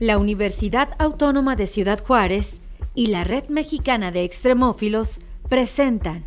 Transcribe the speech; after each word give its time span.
La 0.00 0.18
Universidad 0.18 0.90
Autónoma 0.98 1.54
de 1.54 1.68
Ciudad 1.68 2.02
Juárez 2.02 2.60
y 2.96 3.06
la 3.08 3.22
Red 3.22 3.44
Mexicana 3.48 4.10
de 4.10 4.24
Extremófilos 4.24 5.20
presentan 5.48 6.24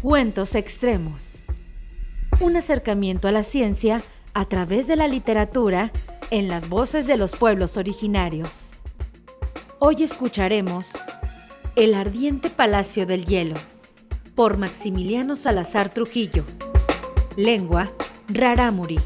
Cuentos 0.00 0.54
Extremos. 0.54 1.44
Un 2.40 2.56
acercamiento 2.56 3.28
a 3.28 3.32
la 3.32 3.42
ciencia 3.42 4.02
a 4.32 4.46
través 4.46 4.86
de 4.86 4.96
la 4.96 5.06
literatura 5.06 5.92
en 6.30 6.48
las 6.48 6.70
voces 6.70 7.06
de 7.06 7.18
los 7.18 7.36
pueblos 7.36 7.76
originarios. 7.76 8.72
Hoy 9.80 9.96
escucharemos 10.02 10.92
El 11.76 11.92
ardiente 11.92 12.48
Palacio 12.48 13.04
del 13.04 13.26
Hielo 13.26 13.56
por 14.34 14.56
Maximiliano 14.56 15.36
Salazar 15.36 15.90
Trujillo. 15.92 16.44
Lengua 17.36 17.90
Rarámuri. 18.28 18.98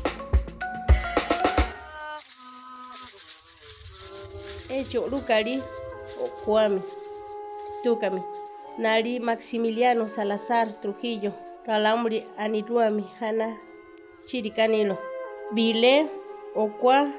Echo 4.71 5.07
Lucari 5.09 5.61
Ocuami. 6.25 6.81
Túcami. 7.83 8.23
Nari 8.79 9.21
Maximiliano 9.21 10.09
Salazar 10.09 10.73
Trujillo. 10.81 11.33
Ralamuri 11.67 12.25
Aniruami 12.39 13.05
Hana 13.21 13.57
Chiricanilo. 14.27 14.97
Vile 15.53 16.09
Ocua 16.57 17.13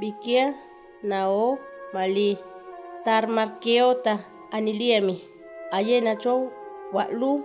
Vikia 0.00 0.54
Nao 1.02 1.58
Mali. 1.92 2.38
Tarmarqueota 3.04 4.18
Aniliemi. 4.50 5.22
Ayenacho 5.72 6.50
Walu 6.92 7.44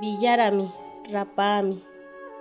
Villarami 0.00 0.70
Rapami. 1.12 1.84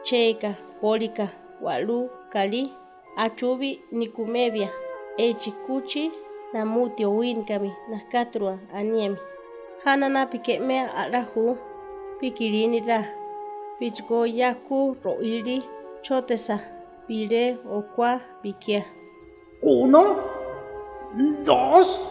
Cheika 0.03 0.55
Pólica 0.81 1.29
Walu 1.61 2.09
Kali. 2.31 2.73
Achubi 3.17 3.81
Nikumevia. 3.91 4.69
Echikuchi 5.17 6.11
namuti 6.53 7.05
owinkami 7.05 7.73
nahkatrua 7.89 8.57
aniemi. 8.73 9.17
Hanana 9.85 10.25
pikemea 10.25 10.95
arahu 10.95 11.57
pikirini 12.19 12.79
ra. 12.79 13.05
Pichko 13.79 14.25
yaku 14.25 14.97
roili 15.03 15.63
chotesa 16.01 16.59
pire 17.07 17.57
okua 17.69 18.19
pikia. 18.41 18.83
Uno, 19.61 20.17
dos, 21.45 22.01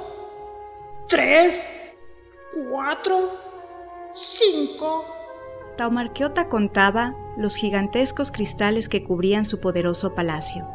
tres, 1.08 1.64
cuatro, 2.52 3.30
cinco. 4.12 5.04
Taumarqueota 5.77 6.48
contaba 6.48 7.14
los 7.36 7.56
gigantescos 7.56 8.30
cristales 8.30 8.88
que 8.88 9.02
cubrían 9.02 9.44
su 9.44 9.60
poderoso 9.60 10.14
palacio, 10.14 10.69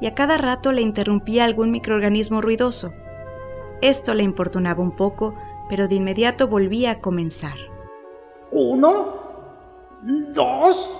y 0.00 0.06
a 0.06 0.14
cada 0.14 0.38
rato 0.38 0.72
le 0.72 0.82
interrumpía 0.82 1.44
algún 1.44 1.70
microorganismo 1.70 2.40
ruidoso. 2.40 2.90
Esto 3.80 4.14
le 4.14 4.24
importunaba 4.24 4.82
un 4.82 4.96
poco, 4.96 5.34
pero 5.68 5.88
de 5.88 5.96
inmediato 5.96 6.48
volvía 6.48 6.90
a 6.92 7.00
comenzar. 7.00 7.56
Uno, 8.50 9.14
dos, 10.34 10.90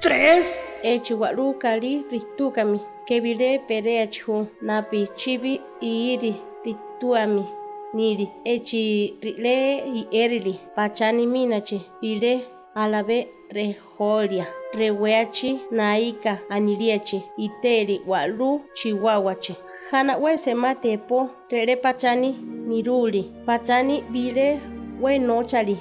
tres. 0.00 0.46
Echiwaru 0.82 1.58
kali 1.58 2.06
ristukami. 2.10 2.80
Kebile 3.06 3.60
pereachu 3.68 4.48
napi 4.62 5.08
chibi 5.16 5.60
iiri 5.80 6.36
rituami. 6.64 7.46
Niri 7.92 8.28
echi 8.44 9.18
rile 9.20 9.84
y 9.88 10.08
erili. 10.12 10.60
Pachani 10.76 11.26
minachi. 11.26 11.82
Ile 12.00 12.44
alabe 12.74 13.32
rejoria. 13.50 14.46
Reweachi 14.74 15.60
naika 15.70 16.38
aniliachi. 16.48 17.22
Iteri 17.36 18.00
walu 18.06 18.60
chihuahuachi. 18.74 19.54
Hana 19.90 20.16
wese 20.16 20.54
matepo 20.54 21.30
rere 21.50 21.76
pachani 21.76 22.30
niruli. 22.68 23.30
Pachani 23.46 24.02
bile 24.10 24.60
we 25.00 25.18
nochali. 25.18 25.78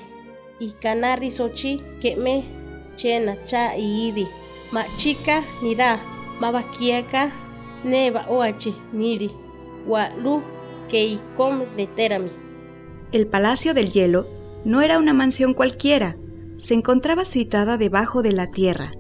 Ikana 0.60 1.16
risochi 1.16 1.82
keme 2.00 2.44
chena 2.96 3.36
cha 3.36 3.78
iiri. 3.78 4.28
Machika 4.72 5.44
nira. 5.64 6.00
Mabakiaka 6.40 7.32
neba 7.86 8.26
oachi 8.30 8.74
niri. 8.94 9.32
Walu 9.88 10.42
keikom 10.88 11.62
leterami. 11.78 12.30
El 13.12 13.26
Palacio 13.28 13.74
del 13.74 13.88
Hielo 13.92 14.26
no 14.66 14.82
era 14.82 14.98
una 15.00 15.14
mansión 15.14 15.54
cualquiera, 15.54 16.16
se 16.60 16.74
encontraba 16.74 17.24
situada 17.24 17.78
debajo 17.78 18.22
de 18.22 18.34
la 18.34 18.48
tierra, 18.48 18.92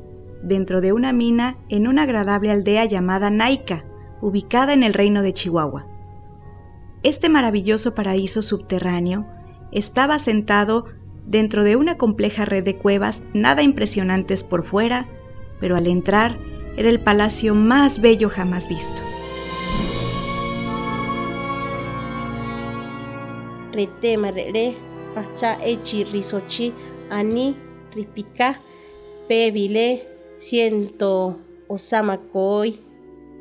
dentro 0.41 0.79
de 0.79 0.93
una 0.93 1.11
mina 1.11 1.57
en 1.67 1.87
una 1.87 2.03
agradable 2.03 2.51
aldea 2.51 2.85
llamada 2.85 3.29
Naica, 3.29 3.83
ubicada 4.21 4.73
en 4.73 4.81
el 4.81 4.93
reino 4.93 5.21
de 5.21 5.33
Chihuahua. 5.33 5.85
Este 7.03 7.27
maravilloso 7.27 7.93
paraíso 7.95 8.41
subterráneo 8.41 9.27
estaba 9.73 10.15
asentado 10.15 10.85
dentro 11.25 11.63
de 11.63 11.75
una 11.75 11.97
compleja 11.97 12.45
red 12.45 12.63
de 12.63 12.77
cuevas 12.77 13.23
nada 13.33 13.61
impresionantes 13.61 14.43
por 14.43 14.65
fuera, 14.65 15.07
pero 15.59 15.75
al 15.75 15.87
entrar 15.87 16.39
era 16.77 16.89
el 16.89 17.01
palacio 17.01 17.55
más 17.55 17.99
bello 17.99 18.29
jamás 18.29 18.69
visto. 18.69 19.01
Retema 23.73 24.31
pacha 25.13 25.57
echi 25.61 26.05
ani 27.09 27.55
ripika 27.95 28.55
pebile 29.27 30.07
ciento 30.35 31.35
osama 31.69 32.17
koi 32.17 32.79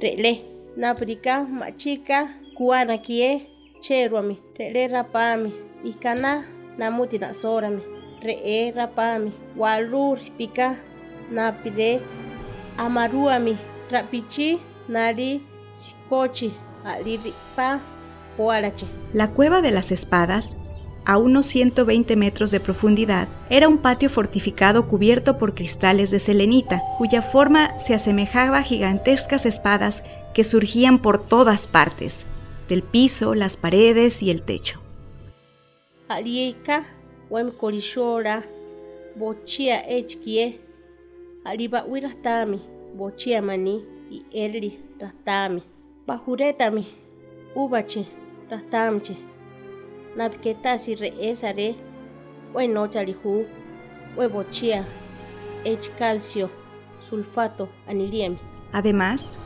rele 0.00 0.42
naprika 0.76 1.44
machika 1.44 2.28
kuana 2.54 2.98
kie 2.98 3.42
cheruami 3.80 4.38
rele 4.58 4.88
rapami 4.88 5.52
ikana 5.84 6.44
namuti 6.78 7.18
na 7.18 7.32
sorami 7.32 7.82
re 8.22 8.70
rapami 8.70 9.32
walu 9.56 10.14
ripika 10.14 10.76
napide 11.30 12.00
amaruami 12.78 13.56
rapichi 13.90 14.58
nari 14.88 15.40
sikochi 15.70 16.52
aliripa 16.84 17.80
poarache. 18.36 18.86
La 19.12 19.28
cueva 19.28 19.60
de 19.60 19.70
las 19.70 19.92
espadas, 19.92 20.56
a 21.08 21.16
unos 21.16 21.46
120 21.46 22.16
metros 22.16 22.50
de 22.50 22.60
profundidad, 22.60 23.28
era 23.48 23.66
un 23.66 23.78
patio 23.78 24.10
fortificado 24.10 24.86
cubierto 24.86 25.38
por 25.38 25.54
cristales 25.54 26.10
de 26.10 26.20
selenita, 26.20 26.82
cuya 26.98 27.22
forma 27.22 27.78
se 27.78 27.94
asemejaba 27.94 28.58
a 28.58 28.62
gigantescas 28.62 29.46
espadas 29.46 30.04
que 30.34 30.44
surgían 30.44 31.00
por 31.00 31.26
todas 31.26 31.66
partes, 31.66 32.26
del 32.68 32.82
piso, 32.82 33.34
las 33.34 33.56
paredes 33.56 34.22
y 34.22 34.30
el 34.30 34.42
techo. 34.42 34.82
Bochia 47.54 47.96
y 47.96 47.98
rastamchi 48.50 49.27
napiketasi 50.18 50.94
re 50.96 51.10
esare 51.30 51.76
we 52.54 52.66
nochalihu 52.66 53.46
we 54.16 54.26
bochia 54.28 54.84
ech 55.64 55.90
calcio 55.98 56.50
sulfato 57.08 57.68
aniliemi 57.86 58.38
Además, 58.72 59.38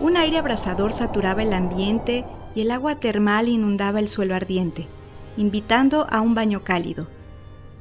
un 0.00 0.16
aire 0.16 0.38
abrasador 0.38 0.92
saturaba 0.92 1.42
el 1.42 1.52
ambiente 1.52 2.24
y 2.56 2.62
el 2.62 2.70
agua 2.72 2.98
termal 2.98 3.48
inundaba 3.48 4.00
el 4.00 4.08
suelo 4.08 4.34
ardiente, 4.34 4.88
invitando 5.36 6.08
a 6.10 6.20
un 6.20 6.34
baño 6.34 6.64
cálido, 6.64 7.06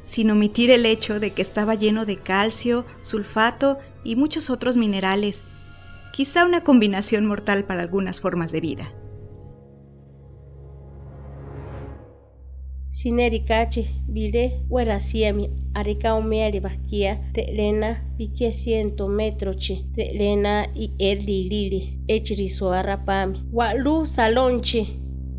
sin 0.04 0.30
omitir 0.30 0.70
el 0.70 0.86
hecho 0.86 1.20
de 1.20 1.32
que 1.32 1.42
estaba 1.42 1.74
lleno 1.74 2.06
de 2.06 2.18
calcio, 2.18 2.86
sulfato 3.00 3.80
y 4.04 4.16
muchos 4.16 4.52
otros 4.52 4.78
minerales, 4.78 5.48
quizá 6.12 6.46
una 6.46 6.64
combinación 6.64 7.26
mortal 7.26 7.64
para 7.64 7.82
algunas 7.82 8.22
formas 8.22 8.52
de 8.52 8.62
vida. 8.62 8.92
Sinerikachi 12.94 13.84
bile 14.08 14.44
werasiami 14.70 15.50
arika 15.74 16.16
umeari 16.16 16.60
baskia 16.60 17.18
relena 17.34 17.90
pique 18.18 18.52
ciento 18.52 19.08
metrochi 19.08 19.86
relena 19.98 20.68
y 20.76 20.92
erli 21.00 21.44
lili 21.50 21.82
echiriso 22.08 22.72
arrapami 22.74 23.38
walu 23.54 24.06
salonchi 24.06 24.82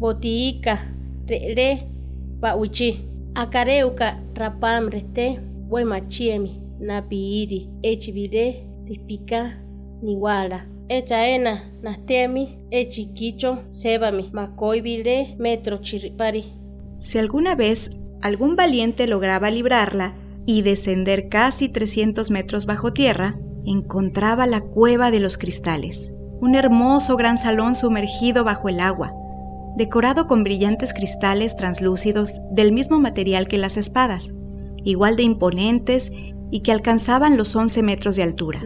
botiika 0.00 0.74
rele 1.28 1.68
bauchi 2.40 2.98
akareuka 3.34 4.18
rapam 4.34 4.88
reste 4.88 5.38
wemachiemi 5.70 6.50
napiiri 6.80 7.68
echibile 7.82 8.44
ripika 8.88 9.40
niwala. 10.02 10.66
Echaena 10.88 11.60
nastemi 11.82 12.48
echiquicho 12.70 13.58
sebami 13.66 14.24
makoi 14.32 14.80
bile 14.80 15.36
metro 15.38 15.78
chiripari 15.78 16.44
Si 17.04 17.18
alguna 17.18 17.54
vez 17.54 18.00
algún 18.22 18.56
valiente 18.56 19.06
lograba 19.06 19.50
librarla 19.50 20.14
y 20.46 20.62
descender 20.62 21.28
casi 21.28 21.68
300 21.68 22.30
metros 22.30 22.64
bajo 22.64 22.94
tierra, 22.94 23.38
encontraba 23.66 24.46
la 24.46 24.62
cueva 24.62 25.10
de 25.10 25.20
los 25.20 25.36
cristales, 25.36 26.14
un 26.40 26.54
hermoso 26.54 27.18
gran 27.18 27.36
salón 27.36 27.74
sumergido 27.74 28.42
bajo 28.42 28.70
el 28.70 28.80
agua, 28.80 29.12
decorado 29.76 30.26
con 30.26 30.44
brillantes 30.44 30.94
cristales 30.94 31.56
translúcidos 31.56 32.40
del 32.52 32.72
mismo 32.72 32.98
material 33.00 33.48
que 33.48 33.58
las 33.58 33.76
espadas, 33.76 34.32
igual 34.82 35.16
de 35.16 35.24
imponentes 35.24 36.10
y 36.50 36.60
que 36.60 36.72
alcanzaban 36.72 37.36
los 37.36 37.54
11 37.54 37.82
metros 37.82 38.16
de 38.16 38.22
altura. 38.22 38.62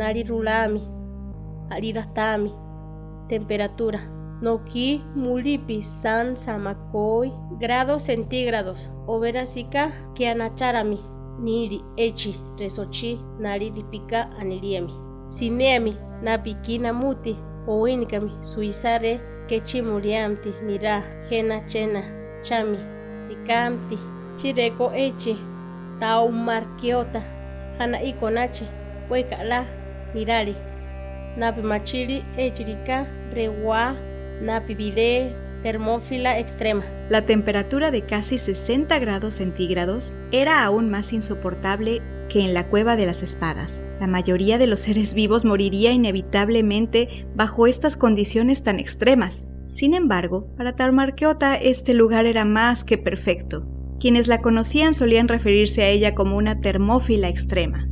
Temperatura. 3.28 4.17
Noki 4.42 5.02
mulipi 5.16 5.82
san 5.82 6.36
samakoi 6.36 7.32
grados 7.60 8.02
centígrados. 8.06 8.88
Oberasika 9.06 9.90
que 10.14 10.28
anacharami, 10.28 10.98
niri 11.40 11.80
echi 11.96 12.34
resochi 12.58 13.18
nari 13.40 13.70
ripika 13.70 14.30
aniriemi. 14.40 14.92
Sineami 15.26 15.96
napiki 16.22 16.78
namuti 16.78 17.36
owinikami 17.68 18.32
suisare 18.40 19.20
kechi 19.48 19.82
muriamti 19.82 20.50
nira 20.66 21.02
jena 21.30 21.60
chena 21.60 22.02
chami 22.42 22.78
rikamti 23.28 23.98
chireko 24.34 24.92
echi 24.94 25.36
taumarkiota 26.00 27.22
jana 27.78 28.02
ikonachi 28.02 28.64
huekala 29.08 29.64
mirari 30.14 30.54
napi 31.36 31.62
machiri 31.62 32.24
echirika 32.36 33.06
rewa 33.34 33.96
napi 34.40 34.74
vile 34.74 35.34
termófila 35.62 36.38
extrema. 36.38 36.84
La 37.10 37.26
temperatura 37.26 37.90
de 37.90 38.02
casi 38.02 38.38
60 38.38 38.98
grados 38.98 39.34
centígrados 39.34 40.14
era 40.30 40.64
aún 40.64 40.90
más 40.90 41.12
insoportable 41.12 42.02
que 42.28 42.40
en 42.40 42.54
la 42.54 42.68
cueva 42.68 42.96
de 42.96 43.06
las 43.06 43.22
espadas. 43.22 43.84
La 44.00 44.06
mayoría 44.06 44.58
de 44.58 44.66
los 44.66 44.80
seres 44.80 45.14
vivos 45.14 45.44
moriría 45.44 45.92
inevitablemente 45.92 47.26
bajo 47.34 47.66
estas 47.66 47.96
condiciones 47.96 48.62
tan 48.62 48.78
extremas. 48.78 49.48
Sin 49.66 49.94
embargo, 49.94 50.48
para 50.56 50.76
Taumarqueota 50.76 51.56
este 51.56 51.94
lugar 51.94 52.26
era 52.26 52.44
más 52.44 52.84
que 52.84 52.98
perfecto. 52.98 53.66
Quienes 53.98 54.28
la 54.28 54.40
conocían 54.40 54.94
solían 54.94 55.28
referirse 55.28 55.82
a 55.82 55.88
ella 55.88 56.14
como 56.14 56.36
una 56.36 56.60
termófila 56.60 57.28
extrema. 57.28 57.88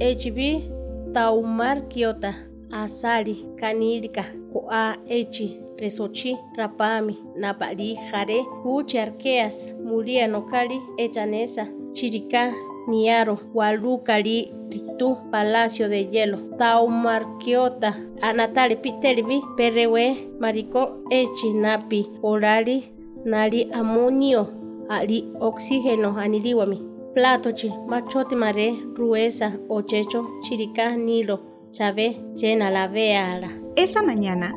HB 0.00 1.12
Taumarquiota 1.12 2.47
Asari 2.70 3.46
Kanirika 3.56 4.24
Koa 4.52 4.96
Echi 5.08 5.60
Resochi 5.78 6.36
Rapami 6.56 7.16
Napari 7.38 7.96
Jare 8.10 8.42
Huchi 8.64 8.98
Arqueas 8.98 9.74
Muria 9.84 10.26
Nokari 10.28 10.80
Echanesa 10.98 11.66
Chirica 11.92 12.52
Niaro 12.88 13.38
Walukari 13.54 14.52
Ritu 14.70 15.16
Palacio 15.30 15.88
de 15.88 16.04
Hielo 16.04 16.38
Taumarquiota 16.58 17.94
Anatali 18.20 18.76
Piterbi 18.76 19.40
Perrewe 19.56 20.16
Marico 20.38 21.02
Echi 21.10 21.52
Napi 21.54 22.10
Orari 22.22 22.84
Nari 23.24 23.64
Amonio 23.72 24.46
Ali 24.90 25.22
Oxígeno 25.40 26.16
Aniliwami 26.18 26.82
Platochi 27.14 27.72
Machoti 27.88 28.34
Mare 28.36 28.76
Ruesa 28.94 29.52
Ochecho 29.70 30.26
Chirica 30.42 30.96
Nilo 30.96 31.40
Chave 31.70 32.18
Chena 32.34 32.70
la 32.70 32.88
Veala 32.88 33.50
Esa 33.76 34.02
mañana, 34.02 34.54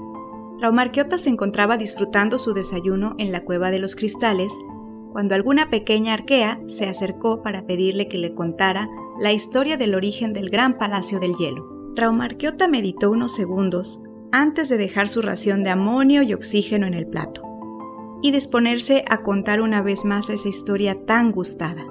Traumarquiota 0.58 1.18
se 1.18 1.30
encontraba 1.30 1.78
disfrutando 1.78 2.38
su 2.38 2.54
desayuno 2.54 3.16
en 3.18 3.32
la 3.32 3.44
cueva 3.44 3.70
de 3.70 3.80
los 3.80 3.96
cristales 3.96 4.54
cuando 5.12 5.36
alguna 5.36 5.70
pequeña 5.70 6.14
arquea 6.14 6.62
se 6.68 6.88
acercó 6.88 7.42
para 7.44 7.66
pedirle 7.66 8.08
que 8.08 8.18
le 8.18 8.34
contara 8.34 8.90
la 9.20 9.34
historia 9.34 9.76
del 9.76 9.94
origen 9.94 10.32
del 10.32 10.50
gran 10.50 10.78
palacio 10.78 11.20
del 11.20 11.36
hielo. 11.36 11.92
Traumarquiota 11.96 12.70
meditó 12.70 13.12
unos 13.12 13.36
segundos 13.36 14.04
antes 14.32 14.70
de 14.70 14.78
dejar 14.78 15.10
su 15.10 15.22
ración 15.22 15.64
de 15.64 15.72
amonio 15.72 16.24
y 16.24 16.34
oxígeno 16.34 16.88
en 16.88 16.94
el 16.94 17.08
plato 17.08 17.44
y 18.22 18.32
disponerse 18.32 19.04
a 19.10 19.22
contar 19.24 19.62
una 19.62 19.82
vez 19.82 20.06
más 20.06 20.30
esa 20.30 20.48
historia 20.48 20.96
tan 20.96 21.32
gustada. 21.32 21.86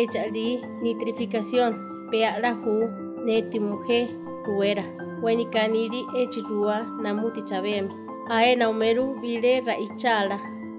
Echali 0.00 0.48
nitrificación 0.82 1.72
pearahu 2.10 2.74
neti 3.24 3.58
mujer 3.60 4.08
ruera. 4.46 4.84
Wenikaniri 5.22 6.00
echirua 6.20 6.76
namuti 7.02 7.42
chabemi 7.42 7.90
aena 8.28 8.70
umeru 8.70 9.14
vile 9.20 9.60
raichala 9.60 10.38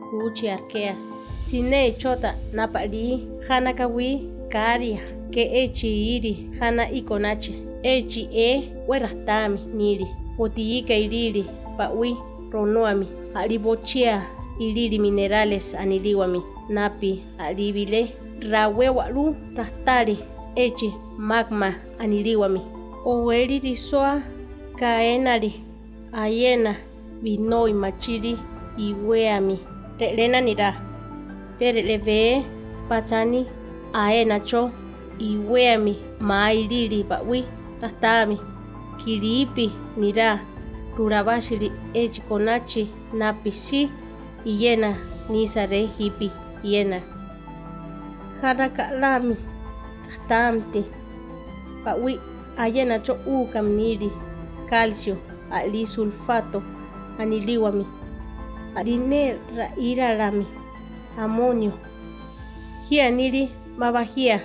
kuchi 0.10 0.50
arqueas 0.50 1.16
sine 1.42 1.92
chota 1.92 2.36
napali 2.54 3.28
jana 3.48 3.74
kawi 3.74 4.30
karia 4.50 5.00
ke 5.34 5.44
echi 5.64 5.90
iri 6.16 6.34
jana 6.60 6.92
ikonache 6.92 7.54
echi 7.84 8.30
e 8.34 8.72
werastami 8.88 9.60
niri. 9.78 10.08
Potiika 10.38 10.94
iriri 10.96 11.46
pawi 11.78 12.18
ronoami. 12.52 13.08
Alibochia 13.34 14.22
iliri 14.60 15.00
minerales 15.00 15.76
aniliwami 15.76 16.42
napi 16.70 17.24
alivile 17.38 18.14
rawe 18.52 18.90
walu 18.90 19.36
rastari 19.56 20.18
echi 20.56 20.94
magma 21.18 21.74
aniliwami 22.00 22.62
oweri 23.06 23.60
risoa 23.60 24.22
kaenari 24.80 25.64
ayena 26.14 26.76
vinoi 27.22 27.74
machiri 27.74 28.38
iweami. 28.78 29.60
Re'lena 30.00 30.42
nira. 30.42 30.76
Pereleve 31.60 32.46
pachani 32.90 33.46
aena 33.94 34.40
cho 34.40 34.72
iweami 35.20 35.96
mailili 36.20 37.04
pawi 37.04 37.44
rastami. 37.82 38.38
Kiripi 38.98 39.72
nira. 39.98 40.40
Rurabashiri 40.98 41.72
echi 41.94 42.22
konachi 42.22 42.88
napi 43.14 43.52
si 43.52 43.90
iyena 44.46 44.96
nisare 45.30 45.86
hipi 45.86 46.32
iyena 46.64 47.02
jana 48.42 48.70
ka'lami 48.70 49.36
rastamti 50.06 50.84
pawi 51.84 52.20
ayena 52.58 53.00
cho 53.00 53.14
ukam 53.26 53.76
niri 53.78 54.12
calcio 54.70 55.18
ali 55.52 55.88
sulfato 55.88 56.64
aniliwami 57.20 57.86
arine 58.76 59.36
ra'irarami 59.58 60.46
amonio. 61.18 61.74
Jia 62.90 63.12
niri 63.12 63.50
mabajia 63.78 64.40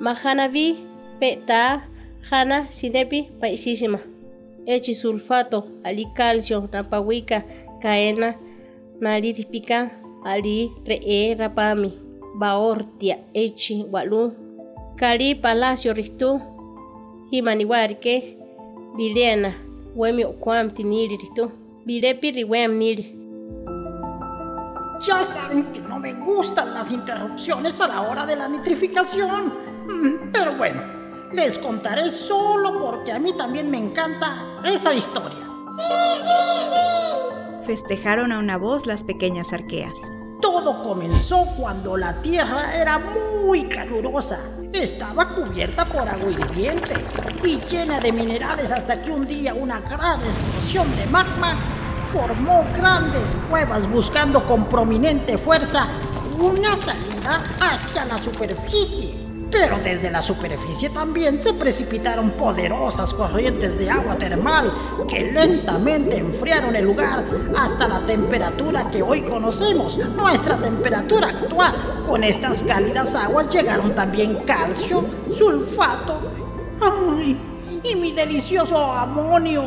majanavi 0.00 0.76
pe'ta 1.20 1.82
jana 2.30 2.66
sinepi 2.72 3.22
paisísima 3.40 3.98
echi 4.66 4.94
sulfato 4.94 5.64
ali 5.84 6.06
calcio 6.06 6.68
napawika 6.72 7.42
kaena 7.82 8.34
nariripika 9.00 9.90
ali 10.24 10.72
re'e 10.86 11.34
rapami 11.34 11.92
baortia 12.34 13.16
echi 13.34 13.84
walu 13.92 14.32
kari 14.96 15.34
palacio 15.34 15.92
ristu 15.92 16.40
himaniwarike 17.30 18.36
bilena 18.96 19.52
wemi 19.96 20.24
okwamti 20.24 20.82
niri 20.84 21.16
ristu 21.16 21.50
bilepi 21.86 22.30
riwem 22.30 22.74
niri 22.78 23.20
Ya 25.06 25.24
saben 25.24 25.72
que 25.72 25.80
no 25.80 25.98
me 25.98 26.12
gustan 26.12 26.74
las 26.74 26.92
interrupciones 26.92 27.80
a 27.80 27.88
la 27.88 28.02
hora 28.02 28.26
de 28.26 28.36
la 28.36 28.46
nitrificación. 28.48 29.50
Mm, 29.86 30.30
Pero 30.30 30.58
bueno, 30.58 30.82
les 31.32 31.58
contaré 31.58 32.10
solo 32.10 32.78
porque 32.78 33.10
a 33.10 33.18
mí 33.18 33.32
también 33.32 33.70
me 33.70 33.78
encanta 33.78 34.60
esa 34.62 34.92
historia. 34.92 35.38
Festejaron 37.70 38.32
a 38.32 38.40
una 38.40 38.56
voz 38.56 38.86
las 38.86 39.04
pequeñas 39.04 39.52
arqueas. 39.52 40.10
Todo 40.40 40.82
comenzó 40.82 41.44
cuando 41.56 41.96
la 41.96 42.20
tierra 42.20 42.74
era 42.74 42.98
muy 42.98 43.68
calurosa. 43.68 44.40
Estaba 44.72 45.28
cubierta 45.28 45.84
por 45.84 46.00
agua 46.00 46.32
hirviente 46.32 46.94
y 47.44 47.60
llena 47.70 48.00
de 48.00 48.10
minerales 48.10 48.72
hasta 48.72 49.00
que 49.00 49.12
un 49.12 49.24
día 49.24 49.54
una 49.54 49.78
gran 49.82 50.20
explosión 50.20 50.96
de 50.96 51.06
magma 51.06 51.60
formó 52.12 52.66
grandes 52.74 53.36
cuevas 53.48 53.88
buscando 53.88 54.44
con 54.44 54.68
prominente 54.68 55.38
fuerza 55.38 55.86
una 56.40 56.76
salida 56.76 57.44
hacia 57.60 58.04
la 58.04 58.18
superficie. 58.18 59.19
Pero 59.50 59.78
desde 59.78 60.10
la 60.10 60.22
superficie 60.22 60.90
también 60.90 61.38
se 61.38 61.52
precipitaron 61.52 62.30
poderosas 62.32 63.12
corrientes 63.12 63.78
de 63.78 63.90
agua 63.90 64.16
termal 64.16 64.72
que 65.08 65.32
lentamente 65.32 66.18
enfriaron 66.18 66.76
el 66.76 66.84
lugar 66.84 67.24
hasta 67.56 67.88
la 67.88 68.00
temperatura 68.06 68.90
que 68.90 69.02
hoy 69.02 69.22
conocemos, 69.22 69.98
nuestra 70.14 70.56
temperatura 70.56 71.28
actual. 71.28 72.04
Con 72.06 72.22
estas 72.22 72.62
cálidas 72.62 73.16
aguas 73.16 73.48
llegaron 73.48 73.94
también 73.94 74.36
calcio, 74.46 75.04
sulfato 75.30 76.20
¡ay! 76.80 77.38
y 77.82 77.94
mi 77.96 78.12
delicioso 78.12 78.76
amonio. 78.92 79.64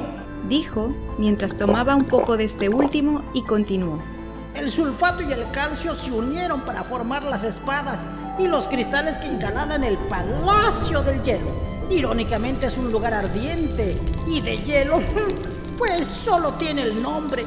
Dijo 0.47 0.93
mientras 1.17 1.57
tomaba 1.57 1.95
un 1.95 2.05
poco 2.05 2.37
de 2.37 2.45
este 2.45 2.69
último 2.69 3.21
y 3.33 3.43
continuó. 3.43 4.12
El 4.55 4.69
sulfato 4.69 5.23
y 5.23 5.31
el 5.31 5.49
calcio 5.51 5.95
se 5.95 6.11
unieron 6.11 6.61
para 6.61 6.83
formar 6.83 7.23
las 7.23 7.43
espadas 7.43 8.05
y 8.37 8.47
los 8.47 8.67
cristales 8.67 9.17
que 9.17 9.27
encalaban 9.27 9.83
el 9.83 9.97
Palacio 9.97 11.01
del 11.01 11.21
Hielo. 11.23 11.49
Irónicamente 11.89 12.67
es 12.67 12.77
un 12.77 12.91
lugar 12.91 13.13
ardiente 13.13 13.95
y 14.27 14.41
de 14.41 14.57
hielo, 14.57 14.99
pues 15.77 16.07
solo 16.07 16.53
tiene 16.53 16.83
el 16.83 17.01
nombre. 17.01 17.43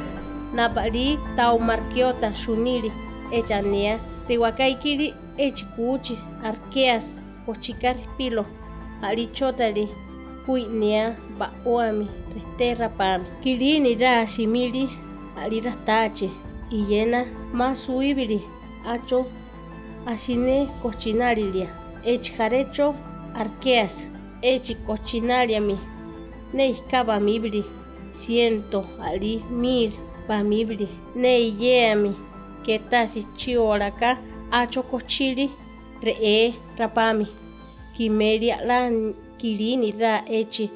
Napari 0.52 1.18
taumarquiota 1.36 2.32
shuniri, 2.32 2.92
echania, 3.32 3.98
riwakaikiri 4.28 5.14
echikuchi, 5.38 6.18
arqueas, 6.44 7.22
pochicar 7.46 7.96
pilo, 8.16 8.44
arichotari, 9.02 9.88
huinia, 10.46 11.16
baoami, 11.38 12.08
resterra 12.34 12.88
pami. 12.88 13.26
Kirini 13.42 13.96
ra 13.96 14.24
shimili, 14.26 14.88
alirastache, 15.36 16.30
y 16.70 16.86
llena 16.86 17.24
más 17.52 17.78
suibiri, 17.80 18.42
acho, 18.84 19.26
asine 20.04 20.68
cochinarilia, 20.82 21.74
echjarecho, 22.04 22.94
arqueas, 23.34 24.06
echi 24.42 24.74
cochinariami, 24.74 25.76
neiscaba 26.52 27.20
mibri, 27.20 27.64
ciento, 28.10 28.84
ali, 29.00 29.44
mil, 29.50 29.92
pa 30.26 30.42
mibri, 30.42 30.88
neiyeami, 31.14 32.14
que 32.64 32.78
tasi 32.78 33.24
chioraka, 33.36 34.18
acho 34.50 34.82
cochili, 34.82 35.50
re 36.02 36.54
rapami, 36.76 37.26
quimeria 37.94 38.60
la 38.64 38.90
kirini 39.38 39.92
ra 39.92 40.24
echi, 40.28 40.70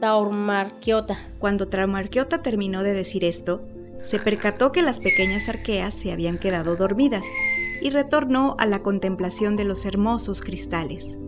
taurmarquiota. 0.00 1.18
Cuando 1.38 1.68
Traumarquiota 1.68 2.38
terminó 2.38 2.82
de 2.82 2.92
decir 2.92 3.24
esto, 3.24 3.60
se 4.06 4.20
percató 4.20 4.70
que 4.70 4.82
las 4.82 5.00
pequeñas 5.00 5.48
arqueas 5.48 5.92
se 5.92 6.12
habían 6.12 6.38
quedado 6.38 6.76
dormidas 6.76 7.26
y 7.80 7.90
retornó 7.90 8.54
a 8.58 8.64
la 8.64 8.78
contemplación 8.78 9.56
de 9.56 9.64
los 9.64 9.84
hermosos 9.84 10.42
cristales. 10.42 11.18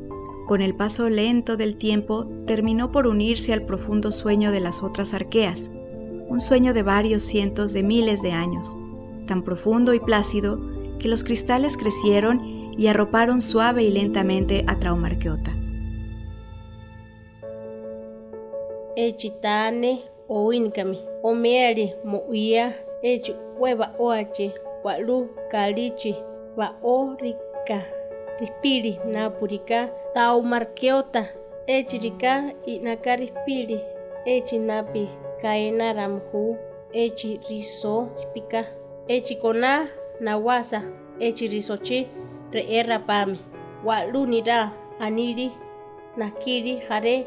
Con 0.46 0.62
el 0.62 0.76
paso 0.76 1.10
lento 1.10 1.56
del 1.56 1.76
tiempo, 1.76 2.30
terminó 2.46 2.92
por 2.92 3.08
unirse 3.08 3.52
al 3.52 3.66
profundo 3.66 4.12
sueño 4.12 4.52
de 4.52 4.60
las 4.60 4.84
otras 4.84 5.12
arqueas, 5.12 5.72
un 6.28 6.38
sueño 6.38 6.72
de 6.72 6.84
varios 6.84 7.24
cientos 7.24 7.72
de 7.72 7.82
miles 7.82 8.22
de 8.22 8.30
años, 8.30 8.78
tan 9.26 9.42
profundo 9.42 9.92
y 9.92 9.98
plácido 9.98 10.60
que 11.00 11.08
los 11.08 11.24
cristales 11.24 11.76
crecieron 11.76 12.74
y 12.78 12.86
arroparon 12.86 13.40
suave 13.40 13.82
y 13.82 13.90
lentamente 13.90 14.64
a 14.68 14.78
Traumarquiota. 14.78 15.56
Echitane 18.96 20.17
o 20.28 20.52
inkami, 20.52 20.98
o 21.22 21.34
meari 21.34 21.94
mo 22.04 22.18
uia, 22.28 22.74
echi 23.02 23.34
hueva 23.58 23.94
oachi, 23.98 24.52
walu 24.84 25.28
kalichi, 25.50 26.14
wa 26.56 26.74
o 26.82 27.16
rika, 27.20 27.82
rispiri 28.40 29.00
napurika, 29.12 29.88
tau 30.14 30.42
marqueota, 30.42 31.28
echi 31.66 31.98
rika 31.98 32.52
inaka 32.66 33.16
rispiri, 33.16 33.80
echi 34.24 34.58
napi, 34.58 35.08
kaena 35.42 35.92
ramhu, 35.92 36.56
echi 36.92 37.40
riso, 37.50 38.10
pika, 38.34 38.64
echi 39.08 39.36
kona, 39.36 39.88
nawasa, 40.20 40.82
echi 41.20 41.48
risochi, 41.48 42.06
re 42.52 42.98
pami, 43.06 43.38
walu 43.84 44.26
nira, 44.26 44.72
aniri, 45.00 45.52
nakiri, 46.16 46.82
jare, 46.88 47.26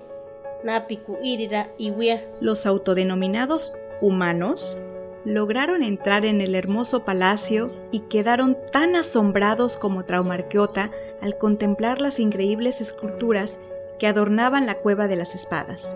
los 2.40 2.66
autodenominados 2.66 3.74
humanos 4.02 4.78
lograron 5.26 5.84
entrar 5.84 6.26
en 6.26 6.42
el 6.42 6.56
hermoso 6.56 7.06
palacio 7.06 7.72
y 7.92 8.02
quedaron 8.02 8.58
tan 8.72 8.96
asombrados 8.96 9.78
como 9.78 10.06
Traumarquiota 10.06 10.92
al 11.22 11.38
contemplar 11.38 12.02
las 12.02 12.20
increíbles 12.20 12.82
esculturas 12.82 13.60
que 14.00 14.08
adornaban 14.08 14.66
la 14.66 14.80
cueva 14.80 15.08
de 15.08 15.16
las 15.16 15.36
espadas. 15.36 15.96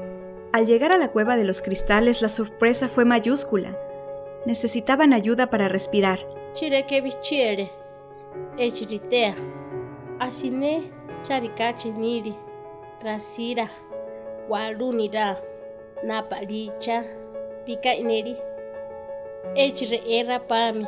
Al 0.54 0.66
llegar 0.66 0.92
a 0.92 0.98
la 0.98 1.10
cueva 1.10 1.36
de 1.36 1.44
los 1.44 1.62
cristales 1.62 2.22
la 2.22 2.30
sorpresa 2.30 2.88
fue 2.88 3.04
mayúscula. 3.04 3.78
Necesitaban 4.46 5.12
ayuda 5.12 5.50
para 5.50 5.68
respirar. 5.68 6.20
Asine 10.18 10.90
charikachi 11.24 11.92
niri, 11.92 12.36
rasira 13.04 13.70
walunira 14.50 15.38
napalicha 16.04 17.04
pika 17.66 17.96
ineri 17.96 18.38
echi 19.56 19.86
re'era 19.86 20.40
pami 20.40 20.86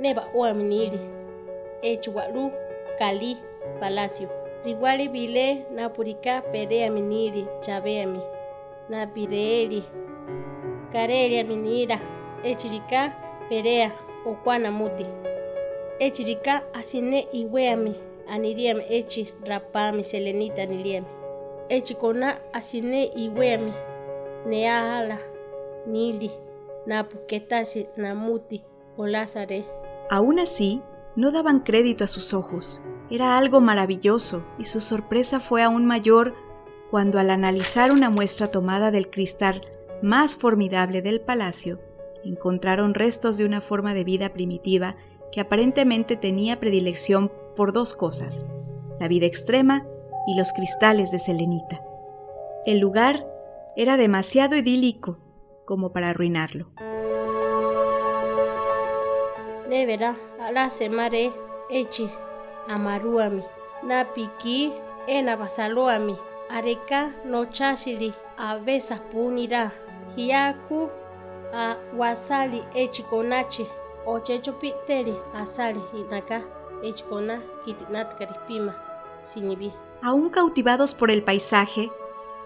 neba 0.00 0.22
oaminiri 0.34 1.00
echi 1.82 2.10
walu 2.10 2.52
kali 2.98 3.36
palacio 3.80 4.28
riwali 4.64 5.08
vile 5.08 5.64
napurika 5.74 6.42
pereami 6.42 7.00
niri 7.00 7.46
chaveami 7.60 8.20
napireeri 8.88 9.84
kareria 10.92 11.44
minira 11.44 12.00
echirika 12.44 13.12
perea 13.48 13.92
okwana 14.26 14.70
muti 14.72 15.06
echirika 15.98 16.74
asine 16.74 17.20
iweami 17.32 17.94
aniriami 18.28 18.84
echi 18.88 19.32
rapami 19.44 20.04
selenita 20.04 20.62
aniriami 20.62 21.06
echikona 21.68 22.38
asine 22.52 23.10
iwemi 23.16 23.72
neala 24.46 25.18
nili 25.86 26.30
napuketasi 26.86 27.88
namuti 27.96 28.64
o 28.96 29.06
Lázare. 29.06 29.64
Aún 30.10 30.38
así, 30.38 30.80
no 31.16 31.30
daban 31.30 31.60
crédito 31.60 32.04
a 32.04 32.06
sus 32.06 32.34
ojos. 32.34 32.82
Era 33.10 33.38
algo 33.38 33.60
maravilloso 33.60 34.46
y 34.58 34.64
su 34.64 34.80
sorpresa 34.80 35.40
fue 35.40 35.62
aún 35.62 35.86
mayor 35.86 36.34
cuando 36.90 37.18
al 37.18 37.30
analizar 37.30 37.92
una 37.92 38.10
muestra 38.10 38.50
tomada 38.50 38.90
del 38.90 39.10
cristal 39.10 39.66
más 40.02 40.36
formidable 40.36 41.02
del 41.02 41.20
palacio, 41.20 41.80
encontraron 42.24 42.94
restos 42.94 43.36
de 43.36 43.44
una 43.44 43.60
forma 43.60 43.94
de 43.94 44.04
vida 44.04 44.32
primitiva 44.32 44.96
que 45.32 45.40
aparentemente 45.40 46.16
tenía 46.16 46.58
predilección 46.58 47.30
por 47.56 47.72
dos 47.72 47.94
cosas, 47.94 48.46
la 48.98 49.08
vida 49.08 49.26
extrema 49.26 49.86
y 50.28 50.34
los 50.34 50.52
cristales 50.52 51.10
de 51.10 51.18
selenita. 51.18 51.80
El 52.66 52.80
lugar 52.80 53.26
era 53.76 53.96
demasiado 53.96 54.56
idílico 54.56 55.16
como 55.64 55.90
para 55.94 56.10
arruinarlo. 56.10 56.68
Nevera, 59.70 60.18
ala 60.38 60.68
semare, 60.68 61.32
echi, 61.70 62.10
amaruami, 62.68 63.42
napiki, 63.82 64.70
ena 65.06 65.34
basaloami, 65.34 66.18
areka 66.50 67.10
no 67.24 67.46
chashiri, 67.46 68.12
abesa 68.36 69.00
punira, 69.10 69.72
hiaku, 70.14 70.90
a 71.54 71.78
wasali 71.96 72.62
echi 72.74 73.02
konachi, 73.02 73.66
ochecho 74.04 74.58
piteri, 74.58 75.14
asali, 75.34 75.80
inaka, 75.94 76.42
echi 76.84 77.04
kona, 77.04 77.40
kitinat 77.64 78.18
karipima, 78.18 78.74
sinibi. 79.22 79.72
Aún 80.02 80.30
cautivados 80.30 80.94
por 80.94 81.10
el 81.10 81.22
paisaje, 81.24 81.90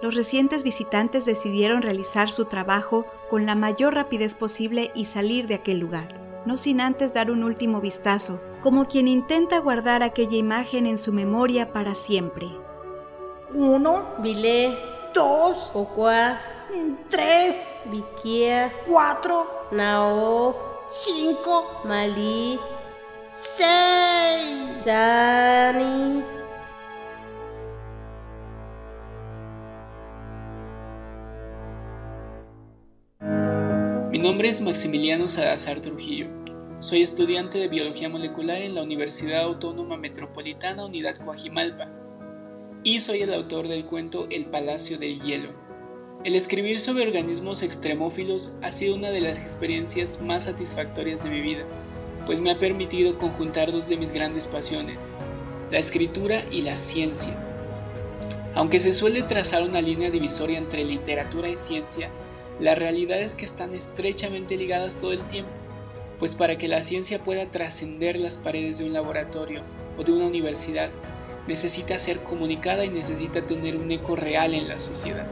los 0.00 0.14
recientes 0.14 0.64
visitantes 0.64 1.26
decidieron 1.26 1.82
realizar 1.82 2.30
su 2.30 2.47
trabajo 2.47 3.04
con 3.30 3.47
la 3.47 3.54
mayor 3.54 3.94
rapidez 3.94 4.35
posible 4.35 4.90
y 4.94 5.04
salir 5.04 5.47
de 5.47 5.54
aquel 5.54 5.78
lugar, 5.78 6.42
no 6.47 6.56
sin 6.56 6.80
antes 6.80 7.12
dar 7.12 7.30
un 7.30 7.44
último 7.44 7.80
vistazo, 7.80 8.40
como 8.62 8.87
quien 8.87 9.06
intenta 9.06 9.59
guardar 9.59 10.02
aquella 10.02 10.37
imagen 10.37 10.87
en 10.87 10.99
su 10.99 11.12
memoria 11.12 11.73
para 11.73 11.94
siempre. 11.94 12.49
Uno, 13.54 14.14
Vile, 14.18 14.76
dos, 15.12 15.71
Okua, 15.75 16.40
tres, 17.11 17.85
Vikia, 17.90 18.73
cuatro, 18.87 19.47
Nao, 19.71 20.56
cinco, 20.88 21.64
Mali, 21.85 22.59
seis. 23.30 24.62
Zani, 24.82 26.25
Mi 34.12 34.19
nombre 34.19 34.50
es 34.50 34.61
Maximiliano 34.61 35.26
Salazar 35.26 35.81
Trujillo. 35.81 36.26
Soy 36.76 37.00
estudiante 37.00 37.57
de 37.57 37.69
Biología 37.69 38.11
Molecular 38.11 38.61
en 38.61 38.75
la 38.75 38.83
Universidad 38.83 39.40
Autónoma 39.40 39.97
Metropolitana 39.97 40.85
Unidad 40.85 41.16
Coajimalpa 41.16 41.90
y 42.85 43.00
soy 43.00 43.23
el 43.23 43.33
autor 43.33 43.69
del 43.69 43.87
cuento 43.87 44.26
El 44.31 44.45
Palacio 44.45 44.99
del 44.99 45.19
Hielo. 45.19 45.49
El 46.25 46.35
escribir 46.35 46.78
sobre 46.78 47.07
organismos 47.07 47.62
extremófilos 47.62 48.59
ha 48.61 48.71
sido 48.71 48.97
una 48.97 49.09
de 49.09 49.23
las 49.23 49.38
experiencias 49.38 50.21
más 50.21 50.45
satisfactorias 50.45 51.25
de 51.25 51.31
mi 51.31 51.40
vida, 51.40 51.64
pues 52.26 52.38
me 52.38 52.50
ha 52.50 52.59
permitido 52.59 53.16
conjuntar 53.16 53.73
dos 53.73 53.88
de 53.88 53.97
mis 53.97 54.12
grandes 54.12 54.47
pasiones, 54.47 55.11
la 55.71 55.78
escritura 55.78 56.45
y 56.50 56.61
la 56.61 56.76
ciencia. 56.76 57.35
Aunque 58.54 58.78
se 58.78 58.92
suele 58.92 59.23
trazar 59.23 59.62
una 59.62 59.81
línea 59.81 60.11
divisoria 60.11 60.59
entre 60.59 60.85
literatura 60.85 61.49
y 61.49 61.57
ciencia, 61.57 62.11
la 62.62 62.76
realidad 62.76 63.21
es 63.21 63.35
que 63.35 63.45
están 63.45 63.75
estrechamente 63.75 64.57
ligadas 64.57 64.97
todo 64.97 65.11
el 65.12 65.26
tiempo, 65.26 65.50
pues 66.21 66.37
para 66.37 66.59
que 66.59 66.69
la 66.69 66.81
ciencia 66.81 67.21
pueda 67.21 67.50
trascender 67.50 68.21
las 68.21 68.38
paredes 68.38 68.78
de 68.78 68.85
un 68.85 68.92
laboratorio 68.92 69.62
o 69.99 70.04
de 70.04 70.12
una 70.12 70.26
universidad, 70.26 70.90
necesita 71.49 71.99
ser 71.99 72.23
comunicada 72.23 72.85
y 72.85 72.88
necesita 72.88 73.45
tener 73.45 73.76
un 73.76 73.90
eco 73.90 74.14
real 74.14 74.54
en 74.54 74.69
la 74.69 74.78
sociedad. 74.78 75.26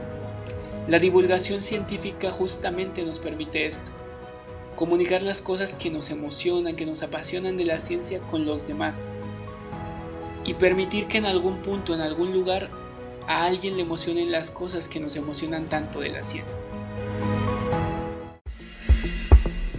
La 0.89 0.99
divulgación 0.99 1.61
científica 1.61 2.31
justamente 2.31 3.05
nos 3.05 3.19
permite 3.19 3.65
esto, 3.65 3.93
comunicar 4.75 5.21
las 5.21 5.39
cosas 5.39 5.73
que 5.73 5.89
nos 5.89 6.09
emocionan, 6.09 6.75
que 6.75 6.85
nos 6.85 7.01
apasionan 7.01 7.55
de 7.55 7.65
la 7.65 7.79
ciencia 7.79 8.19
con 8.19 8.45
los 8.45 8.67
demás 8.67 9.09
y 10.43 10.55
permitir 10.55 11.07
que 11.07 11.19
en 11.19 11.27
algún 11.27 11.61
punto, 11.61 11.93
en 11.93 12.01
algún 12.01 12.33
lugar, 12.33 12.69
a 13.25 13.45
alguien 13.45 13.77
le 13.77 13.83
emocionen 13.83 14.33
las 14.33 14.51
cosas 14.51 14.89
que 14.89 14.99
nos 14.99 15.15
emocionan 15.15 15.69
tanto 15.69 16.01
de 16.01 16.09
la 16.09 16.23
ciencia. 16.23 16.59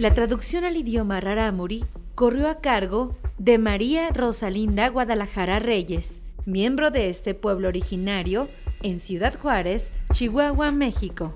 La 0.03 0.13
traducción 0.13 0.65
al 0.65 0.77
idioma 0.77 1.21
rarámuri 1.21 1.85
corrió 2.17 2.49
a 2.49 2.61
cargo 2.61 3.17
de 3.39 3.57
María 3.59 4.11
Rosalinda 4.11 4.89
Guadalajara 4.89 5.61
Reyes, 5.61 6.23
miembro 6.45 6.91
de 6.91 7.09
este 7.09 7.35
pueblo 7.35 7.69
originario 7.69 8.49
en 8.83 8.99
Ciudad 8.99 9.33
Juárez, 9.39 9.93
Chihuahua, 10.13 10.73
México. 10.73 11.33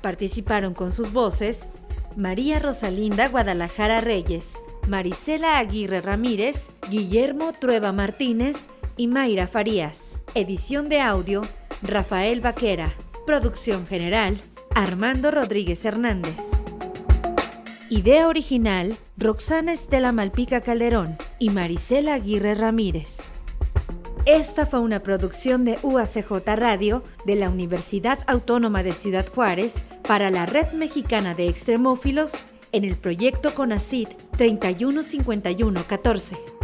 Participaron 0.00 0.74
con 0.74 0.90
sus 0.90 1.12
voces 1.12 1.68
María 2.16 2.58
Rosalinda 2.58 3.28
Guadalajara 3.28 4.00
Reyes, 4.00 4.60
Marisela 4.88 5.58
Aguirre 5.58 6.00
Ramírez, 6.00 6.72
Guillermo 6.90 7.52
Trueba 7.52 7.92
Martínez 7.92 8.70
y 8.96 9.06
Mayra 9.06 9.46
Farías. 9.46 10.20
Edición 10.34 10.88
de 10.88 11.00
audio, 11.00 11.42
Rafael 11.80 12.40
Vaquera. 12.40 12.92
Producción 13.24 13.86
general, 13.86 14.42
Armando 14.74 15.30
Rodríguez 15.30 15.84
Hernández. 15.84 16.64
Idea 17.92 18.28
original, 18.28 18.96
Roxana 19.16 19.72
Estela 19.72 20.12
Malpica 20.12 20.60
Calderón 20.60 21.18
y 21.40 21.50
Marisela 21.50 22.14
Aguirre 22.14 22.54
Ramírez. 22.54 23.32
Esta 24.26 24.64
fue 24.64 24.78
una 24.78 25.02
producción 25.02 25.64
de 25.64 25.76
UACJ 25.82 26.30
Radio 26.54 27.02
de 27.26 27.34
la 27.34 27.50
Universidad 27.50 28.20
Autónoma 28.28 28.84
de 28.84 28.92
Ciudad 28.92 29.26
Juárez 29.26 29.84
para 30.06 30.30
la 30.30 30.46
Red 30.46 30.70
Mexicana 30.74 31.34
de 31.34 31.48
Extremófilos 31.48 32.46
en 32.70 32.84
el 32.84 32.96
proyecto 32.96 33.56
CONACID 33.56 34.06
315114. 34.36 36.59